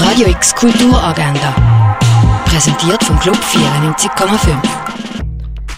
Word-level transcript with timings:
Radio 0.00 0.28
X 0.28 0.54
Kulturagenda. 0.54 1.98
Präsentiert 2.44 3.02
vom 3.02 3.18
Club 3.18 3.36
94,5. 3.36 4.62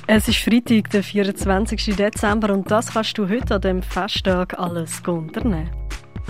Es 0.07 0.29
ist 0.29 0.39
Freitag, 0.39 0.91
der 0.91 1.03
24. 1.03 1.97
Dezember 1.97 2.53
und 2.53 2.71
das 2.71 2.93
kannst 2.93 3.17
du 3.17 3.29
heute 3.29 3.55
an 3.55 3.61
dem 3.63 3.83
Festtag 3.83 4.59
alles 4.59 5.01
unternehmen. 5.07 5.71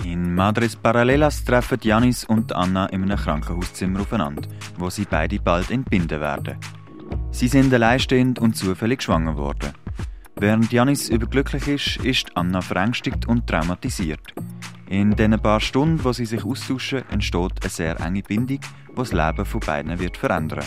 In 0.05 0.33
Madres 0.33 0.77
Paralelas 0.77 1.43
treffen 1.43 1.79
Janis 1.81 2.23
und 2.23 2.53
Anna 2.55 2.85
in 2.87 3.03
einem 3.03 3.17
Krankenhauszimmer 3.17 4.01
aufeinander, 4.01 4.43
wo 4.77 4.89
sie 4.89 5.05
beide 5.05 5.39
bald 5.39 5.69
entbinden 5.69 6.21
werden. 6.21 6.57
Sie 7.31 7.49
sind 7.49 7.73
alleinstehend 7.73 8.39
und 8.39 8.55
zufällig 8.55 9.03
schwanger 9.03 9.35
worden. 9.35 9.73
Während 10.37 10.71
Janis 10.71 11.09
überglücklich 11.09 11.67
ist, 11.67 11.97
ist 12.05 12.37
Anna 12.37 12.61
verängstigt 12.61 13.27
und 13.27 13.47
traumatisiert. 13.47 14.33
In 14.91 15.15
den 15.15 15.39
paar 15.39 15.61
Stunden, 15.61 16.03
wo 16.03 16.11
sie 16.11 16.25
sich 16.25 16.43
austauschen, 16.43 17.03
entsteht 17.11 17.63
eine 17.63 17.69
sehr 17.69 17.97
enge 18.01 18.23
Bindung, 18.23 18.59
die 18.59 18.93
das 18.93 19.13
Leben 19.13 19.45
von 19.45 19.61
beiden 19.61 19.97
wird 19.97 20.17
verändern. 20.17 20.65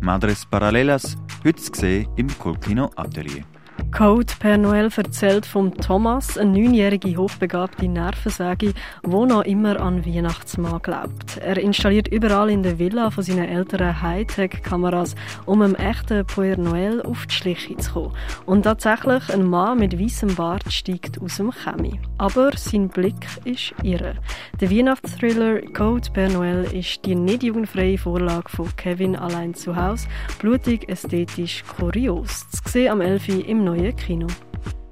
Madres 0.00 0.46
Paralelas, 0.46 1.16
heute 1.42 1.60
zu 1.60 1.72
sehen 1.74 2.08
im 2.14 2.28
Kultkino 2.38 2.88
Atelier. 2.94 3.42
Code 3.90 4.32
per 4.38 4.58
Noel 4.58 4.90
erzählt 4.94 5.46
von 5.46 5.74
Thomas, 5.74 6.36
eine 6.36 6.52
neunjährige 6.52 7.16
hochbegabte 7.16 7.88
Nervensäge, 7.88 8.74
die 9.04 9.10
noch 9.10 9.44
immer 9.44 9.80
an 9.80 10.04
Weihnachtsmann 10.04 10.80
glaubt. 10.82 11.38
Er 11.38 11.56
installiert 11.56 12.08
überall 12.08 12.50
in 12.50 12.62
der 12.62 12.78
Villa 12.78 13.10
von 13.10 13.24
seinen 13.24 13.48
älteren 13.48 14.00
Hightech-Kameras, 14.00 15.16
um 15.46 15.62
einem 15.62 15.74
echten 15.74 16.20
Père 16.26 16.60
Noel 16.60 17.02
auf 17.02 17.26
die 17.26 17.34
Schliche 17.34 17.76
zu 17.78 17.92
kommen. 17.92 18.12
Und 18.46 18.64
tatsächlich, 18.64 19.32
ein 19.32 19.48
Mann 19.48 19.78
mit 19.78 19.98
weißem 19.98 20.34
Bart 20.34 20.70
steigt 20.72 21.20
aus 21.20 21.38
dem 21.38 21.50
Chemie. 21.50 21.98
Aber 22.18 22.50
sein 22.56 22.88
Blick 22.88 23.26
ist 23.44 23.74
irre. 23.82 24.14
Der 24.60 24.70
Weihnachtsthriller 24.70 25.62
Code 25.72 26.08
per 26.12 26.28
Noel 26.28 26.68
ist 26.72 27.04
die 27.04 27.14
nicht 27.14 27.42
jugendfreie 27.42 27.98
Vorlage 27.98 28.48
von 28.48 28.68
Kevin 28.76 29.16
allein 29.16 29.54
zu 29.54 29.74
Hause, 29.74 30.06
blutig, 30.38 30.88
ästhetisch, 30.88 31.64
kurios. 31.76 32.48
Zu 32.50 32.68
sehen 32.70 32.92
am 32.92 33.00
11. 33.00 33.48
im 33.48 33.64
neuen 33.78 33.96
Kino. 33.96 34.26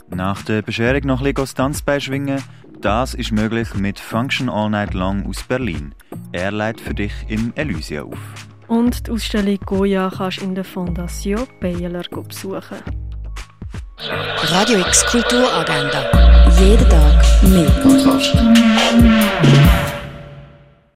Nach 0.08 0.42
der 0.42 0.62
Bescherung 0.62 1.02
noch 1.04 1.22
ein 1.22 1.34
bisschen 1.34 1.56
Tanzbein 1.56 2.00
schwingen, 2.00 2.42
das 2.80 3.14
ist 3.14 3.32
möglich 3.32 3.74
mit 3.74 3.98
Function 3.98 4.48
All 4.48 4.70
Night 4.70 4.94
Long 4.94 5.26
aus 5.26 5.42
Berlin. 5.42 5.94
Er 6.32 6.52
leitet 6.52 6.80
für 6.82 6.94
dich 6.94 7.12
im 7.28 7.52
Elysia 7.56 8.02
auf. 8.02 8.18
Und 8.68 9.06
die 9.06 9.12
Ausstellung 9.12 9.58
Goya 9.64 10.10
kannst 10.14 10.40
du 10.40 10.44
in 10.44 10.54
der 10.54 10.64
Fondation 10.64 11.46
Baylor 11.60 12.02
besuchen. 12.26 12.78
Radio 13.98 14.78
X 14.80 15.06
Kulturagenda. 15.06 16.10
Jeden 16.60 16.88
Tag 16.88 17.42
mehr. 17.42 18.85